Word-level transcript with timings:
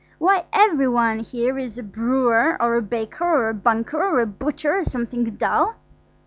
Why, 0.17 0.45
every 0.51 0.87
one 0.87 1.19
here 1.19 1.59
is 1.59 1.77
a 1.77 1.83
brewer, 1.83 2.57
or 2.59 2.73
a 2.73 2.81
baker, 2.81 3.23
or 3.23 3.49
a 3.49 3.53
banker, 3.53 4.01
or 4.03 4.19
a 4.19 4.25
butcher, 4.25 4.75
or 4.77 4.83
something 4.83 5.25
dull. 5.35 5.75